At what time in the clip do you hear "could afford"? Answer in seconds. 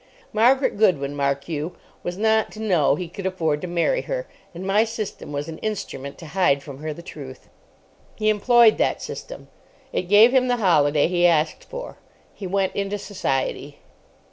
3.07-3.61